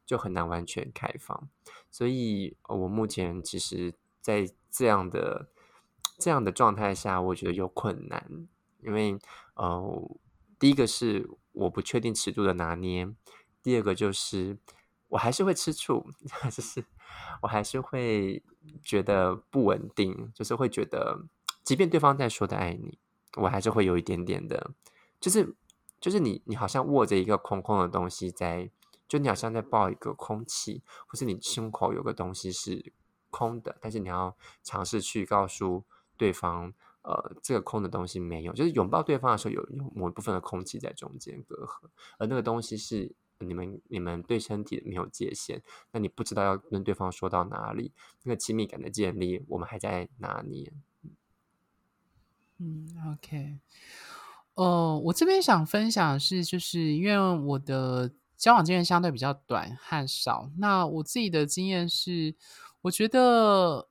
[0.06, 1.48] 就很难完全开放。
[1.90, 5.48] 所以，我目前其实，在这样的
[6.18, 8.46] 这样的状态下，我觉得有困难，
[8.84, 9.18] 因为
[9.54, 10.16] 呃，
[10.58, 13.12] 第一个是我不确定尺度的拿捏，
[13.60, 14.58] 第二个就是
[15.08, 16.06] 我还是会吃醋，
[16.50, 16.84] 就是
[17.42, 18.42] 我还是会
[18.82, 21.26] 觉得不稳定，就是会觉得。
[21.64, 22.98] 即便对方在说的爱你，
[23.36, 24.70] 我还是会有一点点的，
[25.20, 25.54] 就是
[26.00, 28.70] 就是你你好像握着一个空空的东西在，
[29.06, 32.90] 就你好像在抱一个空气，或是你胸口有个东西是
[33.28, 35.84] 空的，但是你要尝试去告诉
[36.16, 47.92] 对方，呃，这个空的东西没有，就是拥抱对方的时候有有某一部分的空气在中间隔阂，而那个东西是你们你们对身体没有界限，那你不知道要跟对方说到哪里，
[48.24, 50.72] 那个亲密感的建立，我们还在拿捏。
[52.58, 53.58] 嗯，OK。
[54.54, 62.34] 哦，我这边想分享的是，就是因为我的交往经验相对比较短和少，那我自己的经验是，
[62.82, 63.88] 我觉得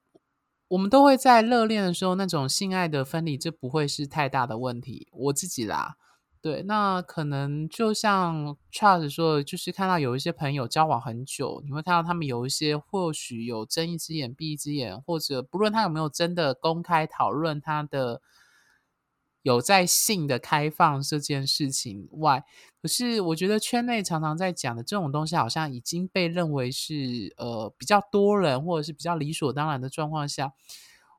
[0.68, 5.08] 我们都会在热恋的时候，那种性爱的分离，这不会是太大的问题。
[5.14, 5.96] 我自己啦，
[6.50, 18.22] 对，那可能就像 Charles 说的，就是看到有一些朋友交往很久，你会看到他们有一些或许有睁一只眼闭一只眼，或者不论他有没有真的公开讨论他的。
[19.44, 22.44] 有在性的开放这件事情外，
[22.82, 30.52] 可是我觉得圈内常常在讲的这种东西，好像已经被认为是呃比较多人或者是比较理所当然的状况下。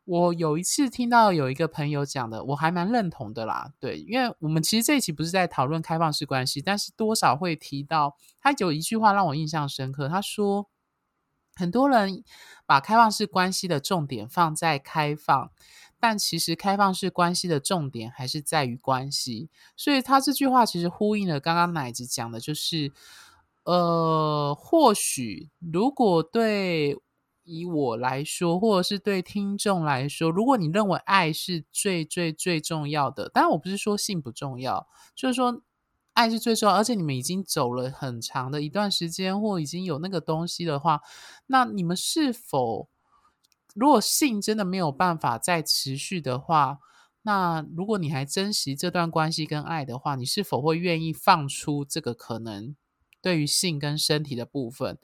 [0.08, 3.74] 我有一次听到有一个朋友讲的，我还蛮认同的啦。
[3.78, 10.66] 对，因为我们其实这一期不是在讨论开放式关系，但是多少会提到他有一句话让我印象深刻，他说
[11.54, 12.24] 很多人
[12.64, 15.50] 把开放式关系的重点放在开放。
[16.00, 22.92] 但其实开放式关系的重点还是在于关系，所以他这句话其实呼应了刚刚奶子讲的，就是，
[23.64, 26.96] 呃，或许如果对
[27.48, 35.62] 以我来说，或者是对听众来说，如果你认为爱是最最最重要的，当然我不是说性不重要，就是说
[36.12, 41.00] 爱是最重要，而且你们已经走了很长的一段时间，或已经有那个东西的话，
[41.46, 42.88] 那你们是否
[43.74, 46.78] 如果性真的没有办法再持续的话，
[47.22, 52.74] 那如果你还珍惜这段关系跟爱的话，你是否会愿意放出这个可能
[53.22, 54.98] 对于性跟身体的部分？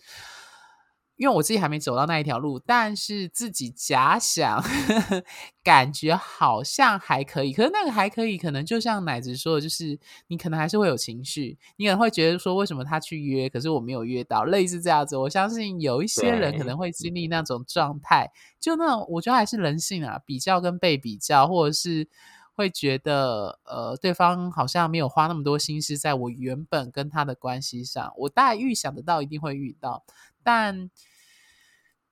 [1.16, 4.62] 因为我自己还没走到那一条路，但是自己假想，
[5.62, 7.52] 感觉好像还可以。
[7.52, 15.16] 可是那个还可以，可能就像奶子说的，就是你可能还是会有情绪，你可能会觉得说，为什么他去约，可是我没有约到，类似这样子。
[15.16, 22.08] 我相信有一些人可能会经历那种状态，就那种我觉得还是人性啊，比较跟被比较，或者是
[22.54, 30.04] 会觉得呃，对方好像没有花那么多心思在我原本跟他的关系上，我大概预想得到一定会遇到。
[30.42, 30.90] 但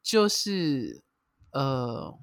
[0.02, 1.02] 就是
[1.52, 2.18] 呃，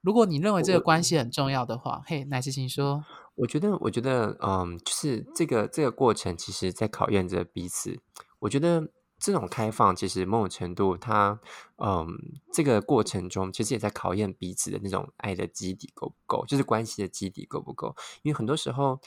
[0.00, 3.04] 如果你认为这个关系很重要的话，嘿，乃志请说。
[3.36, 8.00] 我觉得，我觉得，嗯，就是这个这个过程，其实在考验着彼此。
[8.40, 11.38] 我觉得这种开放，其实某种程度，它，
[11.76, 12.06] 嗯，
[12.52, 17.94] 这个过程中，其实也在考验彼此的那种爱的基底够不够，就是关系的基底够不够。
[18.22, 18.98] 因为很多时候，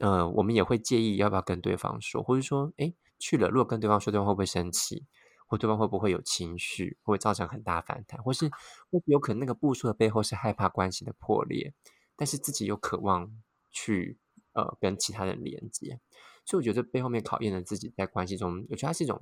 [0.00, 5.06] 呃，我们也会介意要不要跟对方说，或者说，哎，去了，如果跟对方说，对方会不会生气？
[5.46, 8.48] 或对方会不会有情绪，会造成很大反弹，或是
[8.90, 11.74] 会有可能那个步数的背后是害怕关系的破裂，
[12.16, 13.30] 但是自己又渴望
[13.70, 14.18] 去
[14.54, 16.00] 呃跟其他人连接，
[16.46, 19.20] 所以我觉得背后面考验了自己在关系中，我觉得它是一种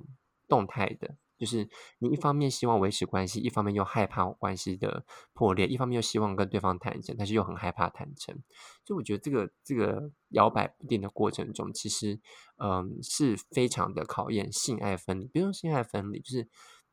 [0.51, 1.15] 动态的。
[1.37, 1.67] 就是
[1.99, 8.37] 你一方面希望维持关系，一方面又害怕关系的破裂，一方面又希望跟对方坦诚，但是又很害怕坦诚。
[8.85, 12.19] 就我觉得这个这个摇摆不定的过程中，其实
[12.57, 15.27] 嗯是非常的考验性爱分离。
[15.33, 16.41] 比如说性爱分离，就是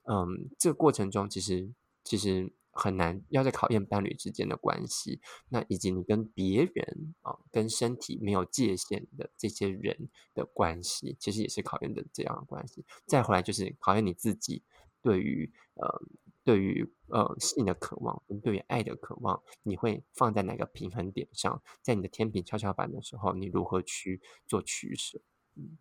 [0.05, 2.55] 嗯这个过程中其实其实。
[2.79, 12.85] 很难要在考验伴侣之间的关系，那以及你跟别人啊，跟身体没有界限的这些人的关系，其实也是考验的这样的关系。
[13.05, 14.63] 再回来就是考验你自己
[15.03, 16.03] 对于呃
[16.45, 21.61] 对于呃性的渴望跟对于爱的渴望，你会放在哪个平衡点上？
[21.83, 25.21] 在你的天平跷跷板的时候，你如何去做取舍？
[25.57, 25.77] 嗯。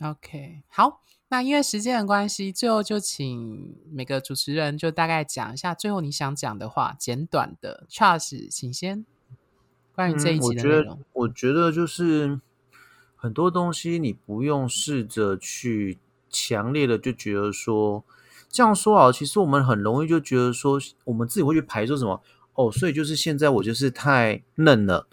[0.00, 1.00] OK，好，
[1.32, 7.86] 那因为时间的关系，最后就请每个主持人就大概讲一下最后你想讲的话，简短的。
[7.88, 9.06] Charles，请先。
[9.94, 12.38] 关于这一集的内容，我觉得就是
[13.16, 15.96] 很多东西你不用试着去
[16.28, 18.04] 强烈的就觉得说
[18.50, 22.20] 这样说啊，其实我们很容易就觉得说我们自己会去排说什么
[22.52, 25.06] 哦，所以就是现在我就是太嫩了。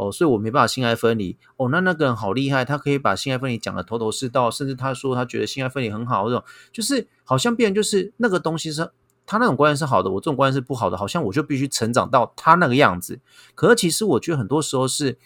[0.00, 1.36] 哦，所以我没办法性爱分离。
[1.58, 8.90] 哦，那那个人好厉害，他可以把性爱分离讲的头头是道，甚至他说他觉得性爱分离很好，这种就是好像变就是那个东西是
[9.26, 13.20] 他那种观念是好的，我这种观念是不好的，好像我就必须成长到他那个样子。
[13.54, 15.18] 可是其实我觉得很多时候是，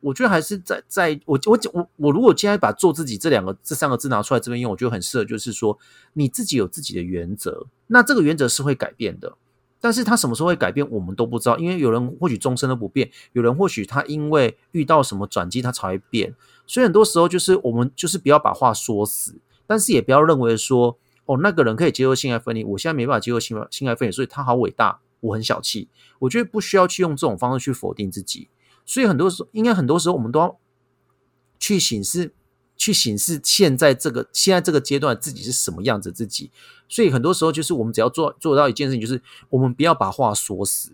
[0.00, 5.78] 我觉得还是在在我我我我如果今天把做自己这两个这三个字拿出来这边用，我觉得很适合，就是说
[6.14, 9.36] 你自己有自己的原则，那这个原则是会改变的。
[9.82, 11.58] 但是他什么时候会改变，我们都不知道。
[11.58, 16.36] 因为有人或许终身都不变，有人或许他因为遇到什么转机，他才会变。
[16.68, 25.88] 所以很多时候就是我们就是不要把话说死，但是也不要认为说哦那个人可以接受性爱分离，我现在没办法接受性性爱分离，所以他好伟大，我很小气。
[26.20, 28.48] 我觉得不需要去用这种方式去否定自己。
[28.86, 30.56] 所以很多时候，应该很多时候我们都要
[31.58, 32.32] 去醒思。
[32.76, 36.50] 去显示现在这个现在这个阶段自己是什么样子自己，
[36.88, 40.92] 所以很多时候就是我们只要做做到一件事情，就是我们不要把话说死，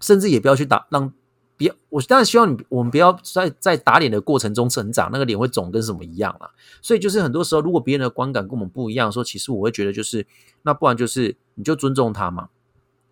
[0.00, 1.12] 甚至也不要去打让
[1.56, 6.50] 别我当然希望你我们不要在在打脸的过程中成长，那个脸会肿跟什么一样啊。
[6.80, 10.26] 所以就是很多时候，如果别人的观感跟我们不一样，说其实我会觉得就是
[10.62, 12.48] 那不然就是你就尊重他嘛，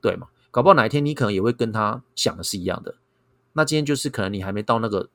[0.01, 0.29] 对嘛？
[0.51, 2.97] 搞不好哪一天你可能也会跟他想的是一样的。
[3.55, 5.09] 那今天就是可能你还没到那个。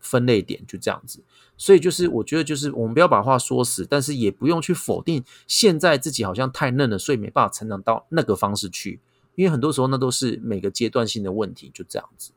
[0.00, 1.22] 分类点就这样子，
[1.56, 9.00] 所以就是我觉得就是我们不要把话说死，但是也不用去否定现在自己好像太嫩了，所以没办法成长到那个方式去，
[9.34, 12.32] 因为很多时候那都是每个阶段性的问题，就这样子。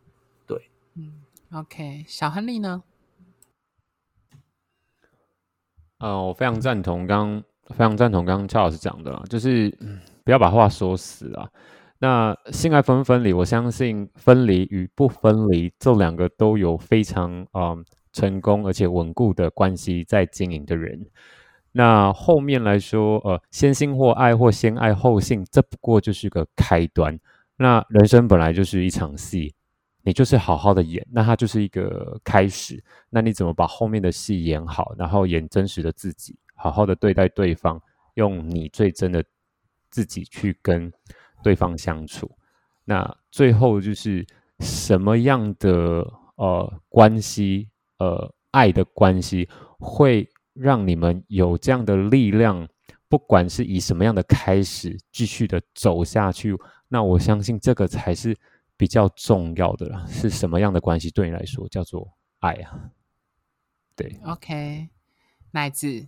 [0.45, 1.21] 对，嗯
[1.52, 2.83] ，OK，小亨利呢？
[6.00, 9.69] 呃，我非常赞同刚非常赞同刚刚赵老师讲的，就是
[10.25, 11.50] 不要把话说死啊。
[12.04, 13.31] 那性爱分不分离？
[13.31, 17.77] 我相信分离与不分离这两个都有非常啊
[18.12, 21.06] 成功而且稳固的关系在经营的人。
[21.71, 27.19] 那后面来说，呃，先性或爱或先爱后性，这不过就是个开端。
[27.56, 29.54] 那人生本来就是一场戏，
[30.02, 32.83] 你就是好好的演，那它就是一个开始。
[33.12, 37.79] 那你怎么把后面的戏演好，然后演真实的自己，好好的对待对方，
[38.15, 39.23] 用你最真的
[39.91, 40.91] 自己去跟。
[41.44, 42.29] 对方相处，
[42.85, 44.25] 那最后就是
[44.60, 52.67] 什么样的呃关系，呃爱的关系，会让你们有这样的力量，
[53.08, 56.56] 不管是以什么样的开始，继续的走下去。
[56.87, 58.37] 那我相信这个才是
[58.75, 60.06] 比较重要的了。
[60.08, 62.92] 是什么样的关系对你来说叫做爱啊？
[63.96, 64.89] 对，OK，
[65.52, 66.08] 奶子，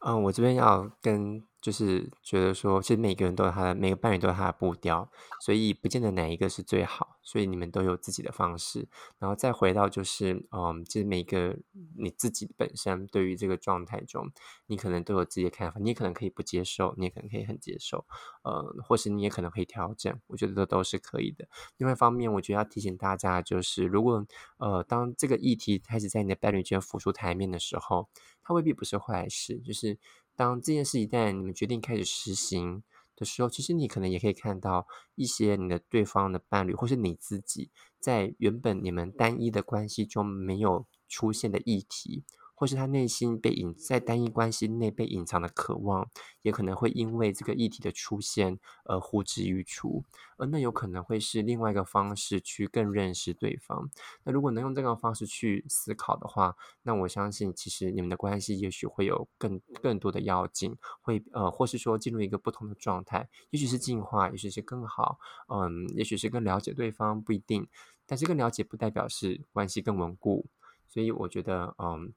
[0.00, 1.44] 嗯，我这边要跟。
[1.64, 5.10] 就是觉得说，其实每个人都有他的每个伴侣都有他的步调，
[5.40, 8.86] 所以不见得哪一个是最好，所以你们都有自己的方式。
[9.18, 11.56] 然后再回到就是，嗯，其实每个
[11.96, 14.30] 你自己本身对于这个状态中，
[14.66, 18.04] 你可能都有自己的看法，你可能可以不接受，你也可能可以很接受，
[18.42, 20.14] 呃，或是你也可能会调整。
[20.26, 21.48] 我觉得这都是可以的。
[21.78, 24.26] 另外一方面，我觉得要提醒大家，就是如果
[24.58, 28.10] 呃，当这个议题开始在你的伴侣间浮出台面的时候，
[28.42, 29.98] 它未必不是坏事，就是。
[30.36, 32.82] 当这件事一旦你们决定开始实行
[33.16, 37.70] 的时候，其实你可能也可以看到一些你的对方的伴侣，或是你自己，
[38.00, 42.24] 在原本你们单一的关系中没有出现的议题。
[42.54, 46.08] 或是他内心被隐在单一关系内被隐藏的渴望，
[46.42, 50.04] 也可能会因为这个议题的出现而呼之欲出，
[50.36, 53.90] 而那有可能会是另外一个方式去更认识对方。
[54.22, 67.66] 那如果能用这个方式去思考的话，那我相信其实你们的关系也许会有更更多的要紧，会呃，或是说进入一个不同的状态，也许是进化，也许是更好，嗯，也许是更了解对方，不一定。
[68.06, 70.46] 但是更了解不代表是关系更稳固，
[70.88, 72.12] 所以我觉得，嗯。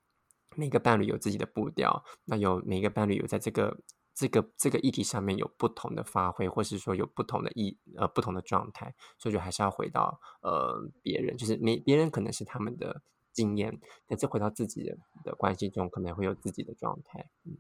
[0.58, 3.78] 每个伴侣有自己的步调，那有每个伴侣有在这个
[4.16, 17.30] 这个这个议题上面有不同的发挥，或是说有不同的意呃不同的状态，所以就还是要回到呃别人，就是每别人可能是他们的经验，但是回到自己的的关系中，可能会有自己的状态。
[17.46, 17.56] 嗯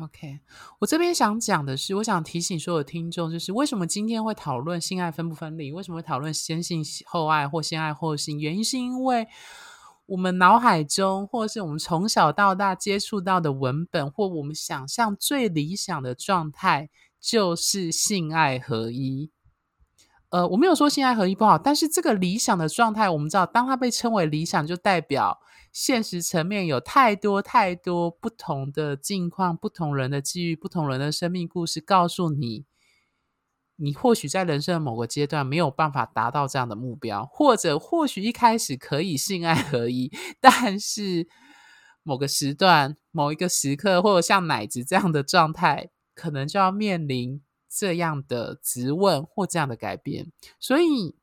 [0.00, 0.40] ，OK，
[0.80, 5.72] 我这边想讲的是，我想提醒所有听众，就是为什么今天会讨论性爱分不分离？
[5.72, 8.38] 为什么会讨论先性后爱或先爱后性？
[8.38, 9.26] 原因是因为。
[10.06, 19.30] 我们脑海中，或是我们从小到大接触到的文本，或我们想象最理想的状态，就是性爱合一。
[20.28, 25.38] 呃，我没有说性爱合一不好，但是这个理想的状态，我们知道，当它被称为理想，就代表
[25.72, 32.66] 现实层面有太多太多不同的境况、不同人的机遇、不同人的生命故事，告诉你。
[33.76, 41.28] 你或许在人生的某个阶段没有办法达到这样的目标，或者或许一开始可以性爱合一，但是
[42.02, 50.30] 某个时段、某一个时刻，或者像奶子这样的状态，可能就要面临这样的质问或这样的改变。
[50.60, 51.16] 所以，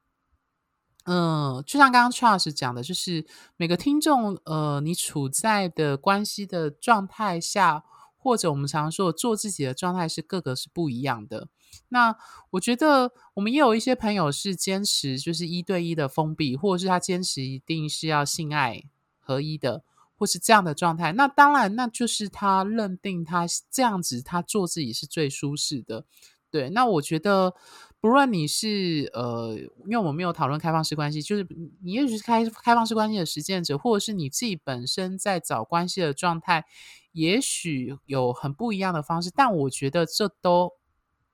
[1.05, 3.25] 嗯，就像刚刚 Charles 讲的，就是
[3.55, 7.83] 每个听众，呃，你处在的关系的状态下。
[8.23, 11.47] 或者我们常说做自己的状态是各个是不一样的。
[11.89, 12.15] 那
[12.51, 18.83] 我觉得我们也有一些朋友是坚持就是一对一的封闭，或者是他坚持一定是要性爱
[19.19, 19.83] 合一的，
[20.17, 21.11] 或是这样的状态。
[21.13, 26.05] 那当然，那就是他认定他这样子他做自己是最舒适的。
[26.49, 27.53] 对，那我觉得
[27.99, 29.55] 不论你是呃，
[29.85, 31.47] 因为我们没有讨论开放式关系，就是
[31.81, 36.65] 你也许是开开放式关系的实践者，或者是你自己本身在找关系的状态。
[37.13, 40.71] 也许有很不一样的方式，但我觉得这都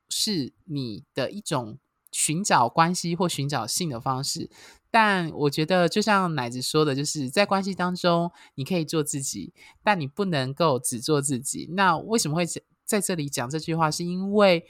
[0.10, 1.78] 是你的一种
[2.12, 4.50] 寻找关系或寻找性的方式。
[4.90, 9.54] 但我觉得，就像奶子说的，就是在关系当中，你可以做自己，
[9.84, 11.68] 但你不能够只做自己。
[11.74, 12.46] 那为什么会
[12.86, 13.92] 在这里讲这句话？
[13.92, 14.66] 是因为，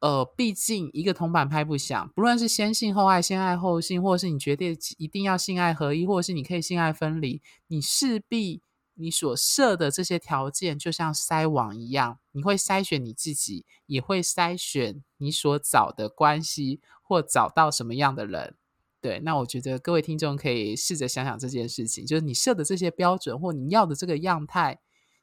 [0.00, 8.62] 呃，毕竟一个铜板拍不响，不论是先性后爱、先爱后性，或者是你决定一定要性爱合一，或者是你可以性爱分离，你势必。
[8.96, 18.54] 你所设的这些条件，就像筛网一样，你会筛选你自己，也会筛选你所找的关系，或找到什么样的人。
[19.00, 24.80] 对，那我觉得各位听众可以试着想想这件事情，就是你设的这些标准，或你要的这个样态，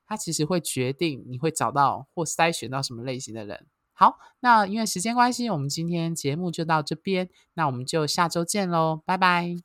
[0.08, 3.66] 它其实会决定你会找到或筛选到什么类型的人。
[3.92, 9.56] 好，那因为时间关系，我们今天节目就到这边，那我们就下周见喽，拜拜，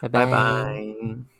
[0.00, 1.31] 拜拜拜。